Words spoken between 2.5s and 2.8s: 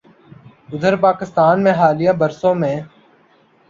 میں